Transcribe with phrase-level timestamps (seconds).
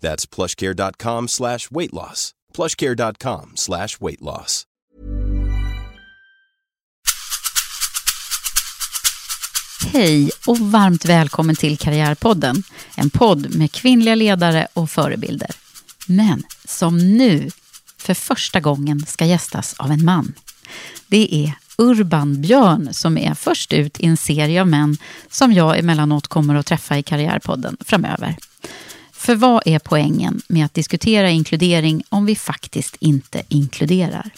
[0.00, 2.32] That's plushcare.com slash weight loss.
[2.54, 4.64] plushcare.com slash weight loss.
[9.92, 12.62] Hej och varmt välkommen till Karriärpodden.
[12.96, 15.50] En podd med kvinnliga ledare och förebilder.
[16.06, 17.50] Men som nu
[17.96, 20.34] för första gången ska gästas av en man.
[21.06, 24.96] Det är Urban Björn som är först ut i en serie av män
[25.30, 28.36] som jag emellanåt kommer att träffa i Karriärpodden framöver.
[29.18, 34.30] För vad är poängen med att diskutera inkludering om vi faktiskt inte inkluderar?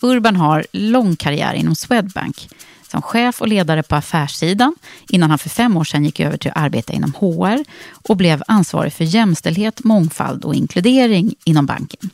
[0.00, 2.48] Urban har lång karriär inom Swedbank
[2.90, 4.74] som chef och ledare på affärssidan
[5.08, 8.42] innan han för fem år sedan gick över till att arbeta inom HR och blev
[8.46, 12.10] ansvarig för jämställdhet, mångfald och inkludering inom banken.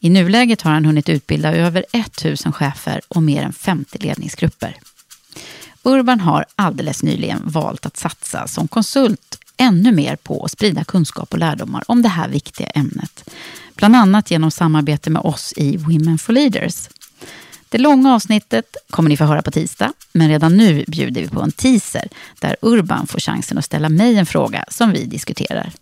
[0.00, 4.76] I nuläget har han hunnit utbilda över 1000 chefer och mer än 50 ledningsgrupper.
[5.82, 11.32] Urban har alldeles nyligen valt att satsa som konsult ännu mer på att sprida kunskap
[11.32, 13.30] och lärdomar om det här viktiga ämnet.
[13.74, 16.88] Bland annat genom samarbete med oss i Women for Leaders.
[17.68, 21.42] Det långa avsnittet kommer ni få höra på tisdag, men redan nu bjuder vi på
[21.42, 22.08] en teaser
[22.40, 25.72] där Urban får chansen att ställa mig en fråga som vi diskuterar.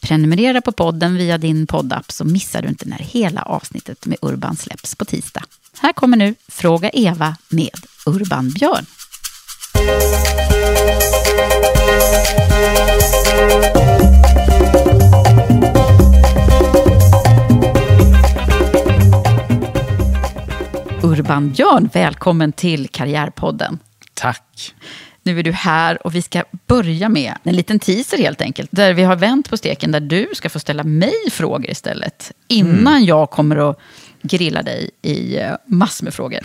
[0.00, 4.56] Prenumerera på podden via din poddapp så missar du inte när hela avsnittet med Urban
[4.56, 5.42] släpps på tisdag.
[5.78, 7.70] Här kommer nu Fråga Eva med
[8.06, 8.86] Urban Björn.
[21.02, 23.78] Urban Björn, välkommen till Karriärpodden.
[24.14, 24.74] Tack.
[25.22, 28.70] Nu är du här och vi ska börja med en liten teaser helt enkelt.
[28.72, 32.32] Där vi har vänt på steken där du ska få ställa mig frågor istället.
[32.48, 33.04] Innan mm.
[33.04, 33.78] jag kommer att
[34.22, 36.40] grilla dig i eh, massor med frågor.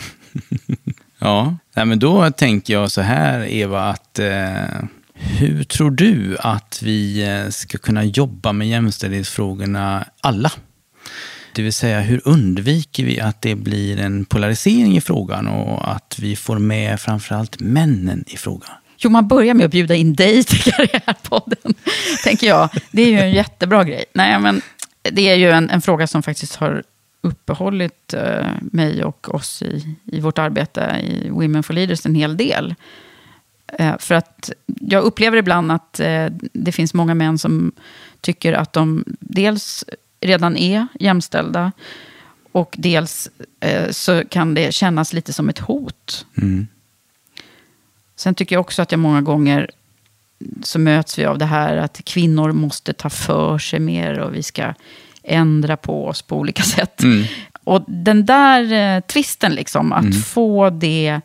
[1.18, 4.64] ja, Nej, men då tänker jag så här Eva att eh,
[5.20, 10.52] hur tror du att vi eh, ska kunna jobba med jämställdhetsfrågorna alla?
[11.54, 16.18] Det vill säga, hur undviker vi att det blir en polarisering i frågan och att
[16.18, 18.70] vi får med framförallt männen i frågan?
[18.98, 21.74] Jo, man börjar med att bjuda in dig till Karriärpodden,
[22.24, 22.68] tänker jag.
[22.92, 24.04] Det är ju en jättebra grej.
[24.12, 24.62] Nej, men
[25.02, 26.82] det är ju en, en fråga som faktiskt har
[27.22, 32.36] uppehållit eh, mig och oss i, i vårt arbete i Women for Leaders en hel
[32.36, 32.74] del.
[33.78, 34.50] Eh, för att
[34.80, 37.72] jag upplever ibland att eh, det finns många män som
[38.20, 39.84] tycker att de dels
[40.20, 41.72] redan är jämställda.
[42.52, 46.26] Och dels eh, så kan det kännas lite som ett hot.
[46.36, 46.66] Mm.
[48.16, 49.70] Sen tycker jag också att jag många gånger
[50.62, 54.42] så möts vi av det här att kvinnor måste ta för sig mer och vi
[54.42, 54.74] ska
[55.22, 57.02] ändra på oss på olika sätt.
[57.02, 57.24] Mm.
[57.64, 60.12] Och den där eh, twisten, liksom, att mm.
[60.12, 61.20] få det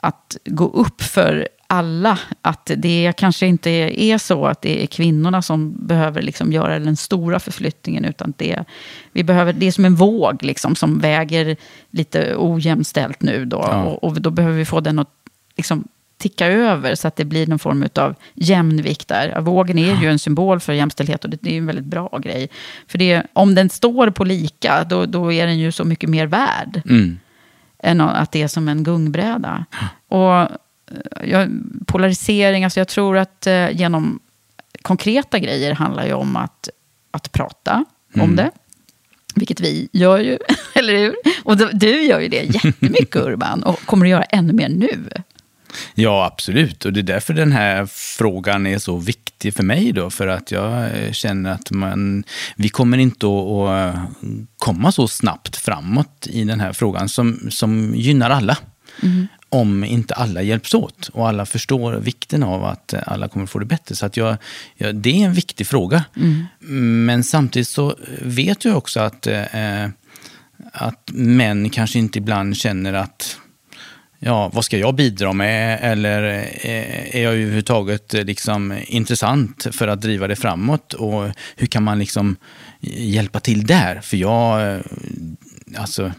[0.00, 5.42] att gå upp för alla att det kanske inte är så att det är kvinnorna
[5.42, 8.04] som behöver liksom göra den stora förflyttningen.
[8.04, 8.64] Utan det,
[9.12, 11.56] vi behöver, det är som en våg liksom, som väger
[11.90, 13.44] lite ojämställt nu.
[13.44, 13.82] Då, ja.
[13.82, 15.10] och, och, då behöver vi få den att
[15.56, 15.88] liksom,
[16.18, 19.40] ticka över så att det blir någon form av jämvikt där.
[19.40, 22.48] Vågen är ju en symbol för jämställdhet och det, är en väldigt bra grej.
[22.88, 26.26] För det, om den står på lika, då, då är den ju så mycket mer
[26.26, 26.82] värd.
[26.84, 27.18] Mm.
[27.78, 29.64] Än att det är som en gungbräda.
[30.08, 30.48] Och
[31.86, 34.20] polarisering, alltså jag tror att eh, genom
[34.82, 36.68] konkreta grejer handlar ju om att,
[37.10, 37.84] att prata
[38.14, 38.30] mm.
[38.30, 38.50] om det.
[39.34, 40.38] Vilket vi gör ju,
[40.74, 41.14] eller hur?
[41.44, 45.08] Och du gör ju det jättemycket Urban och kommer att göra ännu mer nu.
[45.94, 46.84] Ja, absolut.
[46.84, 49.92] Och det är därför den här frågan är så viktig för mig.
[49.92, 52.24] Då, för att jag känner att man,
[52.56, 53.96] vi kommer inte att,
[54.58, 58.58] komma så snabbt framåt i den här frågan som, som gynnar alla.
[59.02, 59.26] Mm.
[59.54, 63.64] Om inte alla hjälps åt och alla förstår vikten av att alla kommer få det
[63.64, 63.94] bättre.
[63.94, 64.36] Så att jag,
[64.76, 66.04] ja, det är en viktig fråga.
[66.16, 66.46] Mm.
[67.06, 69.88] Men samtidigt så vet jag också att, eh,
[70.72, 73.38] att män kanske inte ibland känner att
[74.18, 75.78] ja, vad ska jag bidra med?
[75.82, 76.22] Eller
[77.12, 80.92] är jag överhuvudtaget liksom intressant för att driva det framåt?
[80.92, 82.36] Och hur kan man liksom
[82.80, 84.00] hjälpa till där?
[84.00, 84.80] För jag,
[85.76, 86.12] alltså,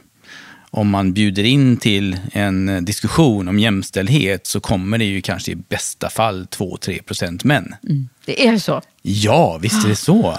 [0.75, 5.56] om man bjuder in till en diskussion om jämställdhet så kommer det ju kanske i
[5.56, 7.75] bästa fall 2-3 procent män.
[7.83, 8.10] Mm.
[8.25, 8.81] Det är så?
[9.01, 10.38] Ja, visst är det så.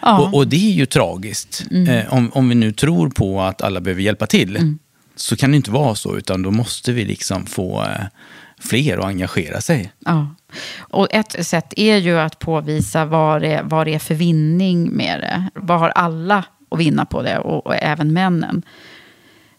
[0.00, 0.18] Ja.
[0.18, 1.64] Och, och, det är ju tragiskt.
[1.70, 1.88] Mm.
[1.88, 4.56] Eh, om, om vi nu tror på att alla behöver hjälpa till.
[4.56, 4.78] Mm
[5.20, 8.06] så kan det inte vara så, utan då måste vi liksom få eh,
[8.60, 9.92] fler att engagera sig.
[9.98, 10.34] Ja.
[10.78, 15.20] Och ett sätt är ju att påvisa vad det, vad det är för vinning med
[15.20, 15.50] det.
[15.54, 18.62] Vad har alla att vinna på det, och, och även männen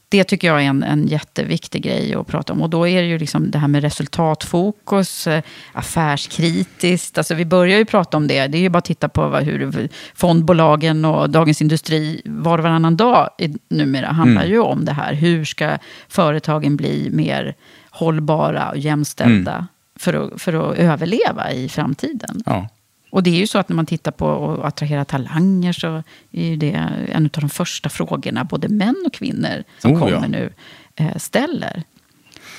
[0.09, 2.61] det tycker jag är en, en jätteviktig grej att prata om.
[2.61, 7.17] Och då är det ju liksom det här med resultatfokus, eh, affärskritiskt.
[7.17, 8.47] Alltså vi börjar ju prata om det.
[8.47, 12.63] Det är ju bara att titta på vad, hur fondbolagen och Dagens Industri var och
[12.63, 13.29] varannan dag
[13.69, 14.53] numera handlar mm.
[14.53, 15.13] ju om det här.
[15.13, 15.77] Hur ska
[16.07, 17.55] företagen bli mer
[17.89, 19.67] hållbara och jämställda mm.
[19.99, 22.43] för, att, för att överleva i framtiden?
[22.45, 22.67] Ja.
[23.09, 26.57] Och det är ju så att när man tittar på att attrahera talanger så är
[26.57, 26.71] det
[27.11, 30.27] en av de första frågorna både män och kvinnor som oh, kommer ja.
[30.27, 30.53] nu
[30.95, 31.83] eh, ställer.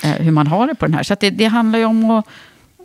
[0.03, 1.03] Eh, hur man har det på den här.
[1.03, 2.25] Så det, det, handlar ju om att,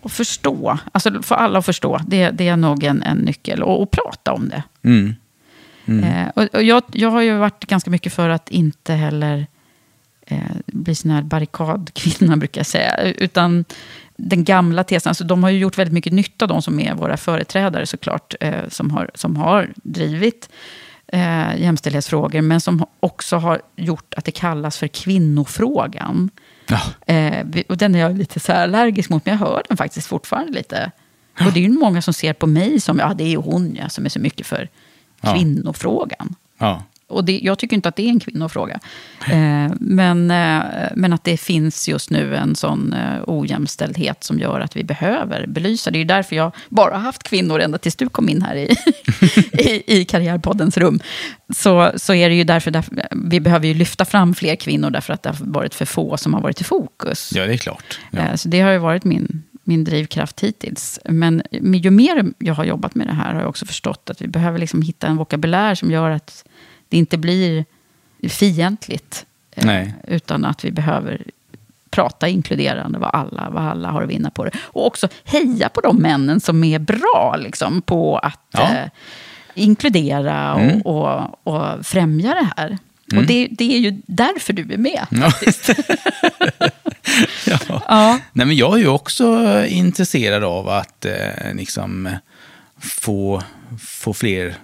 [0.03, 0.79] att förstå.
[0.93, 2.01] Alltså för alla att förstå.
[2.07, 3.63] Det, det är nog en, en nyckel.
[3.63, 4.63] Och, och prata om det.
[4.83, 5.15] Mm.
[5.87, 6.05] Mm.
[6.05, 9.47] Eh, och, och jag, jag har ju varit ganska mycket för att inte heller
[10.27, 13.01] eh, bli sån här barrikadkvinna, brukar jag säga.
[13.01, 13.65] Utan
[14.17, 17.17] den gamla tesen, alltså de har ju gjort väldigt mycket nytta, de som är våra
[17.17, 20.49] företrädare såklart, eh, som, har, som har drivit
[21.07, 26.31] eh, jämställdhetsfrågor, men som också har gjort att det kallas för kvinnofrågan.
[26.67, 27.15] Ja.
[27.15, 30.53] Eh, och den är jag lite så allergisk mot, men jag hör den faktiskt fortfarande
[30.53, 30.91] lite.
[31.47, 33.89] Och det är ju många som ser på mig som, ja det är hon ja,
[33.89, 34.69] som är så mycket för
[35.21, 36.35] kvinnofrågan.
[36.59, 36.83] Ja.
[37.09, 38.81] Och det, jag tycker inte att det är en kvinnofråga.
[39.29, 40.63] Eh, men, eh,
[40.95, 45.47] men att det finns just nu en sån eh, ojämställdhet som gör att vi behöver
[45.47, 45.91] belysa.
[45.91, 48.77] Det är därför jag bara har haft kvinnor ända tills du kom in här i,
[49.53, 51.01] i, i Karriärpoddens rum.
[51.55, 55.13] Så, så är det ju därför, därför, vi behöver ju lyfta fram fler kvinnor därför
[55.13, 57.33] att det har varit för få som har varit i fokus.
[57.35, 58.01] Ja, det är klart.
[58.11, 58.19] Ja.
[58.19, 61.01] Eh, så det har ju varit min, min drivkraft hittills.
[61.05, 64.29] Men ju mer jag har jobbat med det här har jag också förstått att vi
[64.29, 66.45] behöver liksom hitta en vokabulär som gör att
[66.89, 67.65] det inte blir
[68.29, 69.27] fientligt.
[69.51, 69.95] Eh, Nej.
[70.09, 71.23] Utan att vi behöver
[71.91, 74.51] prata inkluderande vad alla, vad alla har att vinna på det.
[74.59, 78.75] Och också heja på de männen som är bra liksom, på att ja.
[78.75, 78.89] eh,
[79.55, 80.81] inkludera och, mm.
[80.81, 82.79] och, och, främja det här.
[83.13, 83.23] Mm.
[83.23, 85.07] Och det, det, är ju därför du är med.
[85.11, 85.33] Ja.
[87.47, 87.83] ja.
[87.89, 88.19] ja.
[88.33, 92.09] Nej, men jag är ju också intresserad av att eh, liksom,
[92.79, 93.43] få,
[93.79, 94.55] få fler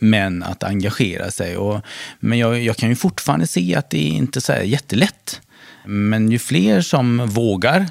[0.00, 1.56] män att engagera sig.
[1.56, 1.80] Och,
[2.20, 5.40] men jag, jag, kan ju fortfarande se att det är inte så jättelätt.
[5.84, 7.86] Men ju fler som vågar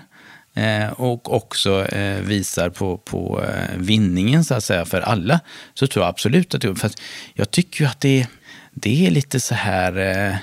[0.56, 5.40] eh, och också eh, visar på, på eh, vinningen så att säga för alla,
[5.74, 6.92] så tror jag absolut att det för
[7.34, 8.28] Jag tycker ju att det,
[8.74, 10.36] det är lite så här eh,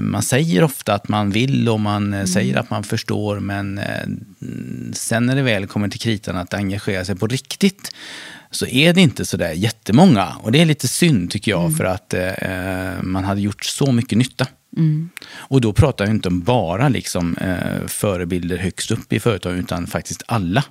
[0.00, 2.26] man säger ofta att man vill och man mm.
[2.26, 3.80] säger att man förstår, men
[4.92, 7.90] sen när det väl kommer till kritan att engagera sig på riktigt,
[8.50, 10.36] så är det inte så där jättemånga.
[10.40, 11.74] Och det är lite synd tycker jag, mm.
[11.74, 14.46] för att eh, man hade gjort så mycket nytta.
[14.76, 15.10] Mm.
[15.32, 19.86] Och då pratar jag inte om bara liksom, eh, förebilder högst upp i företaget, utan
[19.86, 20.64] faktiskt alla.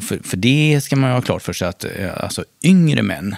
[0.00, 3.36] För, för det ska man ha klart för sig att eh, alltså, yngre män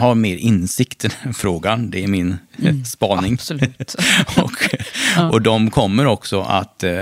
[0.00, 1.90] har mer insikt i den frågan.
[1.90, 3.32] Det är min mm, spaning.
[3.32, 3.94] Absolut.
[4.36, 4.52] och,
[5.32, 6.92] och de kommer också att eh,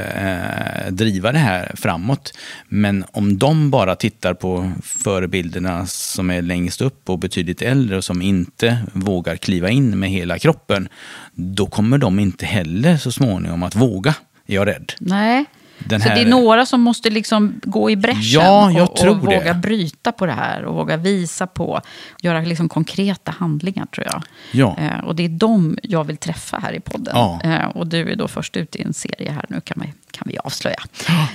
[0.91, 2.33] driva det här framåt.
[2.69, 8.05] Men om de bara tittar på förebilderna som är längst upp och betydligt äldre och
[8.05, 10.89] som inte vågar kliva in med hela kroppen,
[11.35, 14.15] då kommer de inte heller så småningom att våga,
[14.47, 14.93] är jag rädd.
[14.99, 15.45] Nej,
[15.79, 19.55] den så det är några som måste liksom gå i bräschen ja, och, och våga
[19.55, 21.81] bryta på det här och våga visa på,
[22.23, 24.23] göra liksom konkreta handlingar tror jag.
[24.53, 24.77] Ja.
[24.79, 27.13] Eh, och det är dem jag vill träffa här i podden.
[27.17, 27.41] Ja.
[27.45, 30.29] Eh, och du är då först ut i en serie här nu kan vi, kan
[30.31, 30.83] vi avslöja.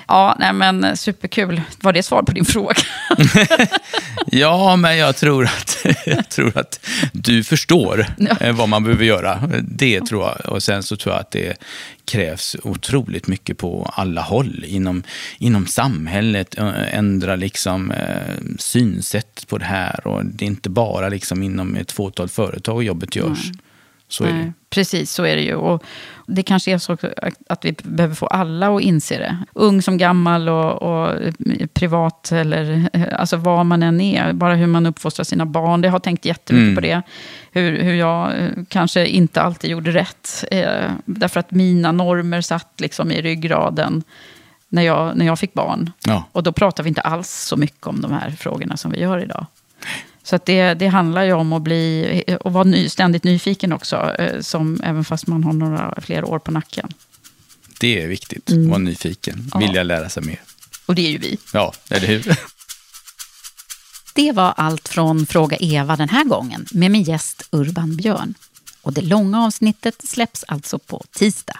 [0.08, 1.62] Ja, nej men superkul.
[1.82, 2.76] Var det svar på din fråga?
[4.26, 8.38] ja, men jag tror, att, jag tror att du förstår Ja.
[8.40, 9.50] eh, vad man behöver göra.
[9.62, 10.54] Det tror jag.
[10.54, 11.58] Och sen så tror jag att det
[12.06, 14.64] krävs otroligt mycket på alla håll.
[14.68, 15.04] Inom,
[15.38, 20.08] inom samhället, eh, ändra liksom, eh, synsätt på det här.
[20.08, 23.52] Och det är inte bara liksom inom ett fåtal företag jobbet görs.
[24.14, 24.24] Så.
[24.24, 25.56] Nej, Precis, så är det ju.
[25.56, 25.84] Och
[26.28, 26.98] det kanske är så
[27.50, 29.38] att vi behöver få alla att inse det.
[29.54, 31.20] Ung som gammal och, och
[31.74, 34.34] privat eller alltså vad man än är.
[34.34, 35.82] Bara hur man uppfostrar sina barn.
[35.82, 36.76] Det har tänkt jättemycket Mm.
[36.76, 37.02] på det.
[37.52, 40.44] Hur, hur jag eh, kanske inte alltid gjorde rätt.
[40.52, 44.04] Eh, därför att mina normer satt liksom i ryggraden
[44.70, 45.92] när jag, när jag fick barn.
[46.06, 46.24] Ja.
[46.32, 49.24] Och då pratar vi inte alls så mycket om de här frågorna som vi gör
[49.24, 49.46] idag.
[50.24, 54.16] Så att det, det handlar ju om att bli, och vara ny, ständigt nyfiken också,
[54.20, 56.94] eh, som, även fast man har några fler år på nacken.
[57.80, 58.52] Det är viktigt.
[58.52, 59.34] Vara nyfiken.
[59.34, 59.50] Mm.
[59.54, 59.60] Ja.
[59.60, 60.42] Vilja lära sig mer.
[60.86, 61.38] Och det är ju vi.
[61.54, 62.38] Ja, eller hur?
[64.16, 68.34] Det var allt från Fråga Eva den här gången med min gäst Urban Björn.
[68.82, 71.58] Och det långa avsnittet släpps alltså på tisdag.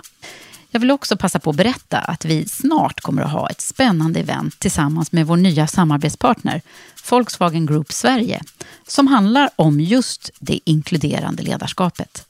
[0.74, 4.20] Jag vill också passa på att berätta att vi snart kommer att ha ett spännande
[4.20, 6.62] event tillsammans med vår nya samarbetspartner
[7.10, 8.42] Volkswagen Group Sverige
[8.88, 12.26] som handlar om just det inkluderande ledarskapet.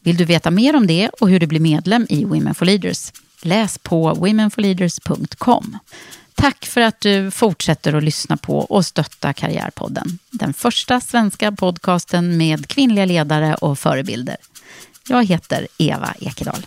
[0.00, 3.12] Vill du veta mer om det och hur du blir medlem i Women for Leaders?
[3.42, 5.78] Läs på womenforleaders.com.
[6.34, 10.18] Tack för att du fortsätter att lyssna på och stötta Karriärpodden.
[10.30, 14.36] Den första svenska podcasten med kvinnliga ledare och förebilder.
[15.08, 16.66] Jag heter Eva Ekedal.